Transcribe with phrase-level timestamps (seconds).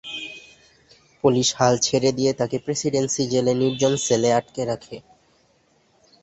[1.23, 4.97] Police হাল ছেড়ে দিয়ে তাকে প্রেসিডেন্সী জেলে নির্জন সেলে আটকে রাখে।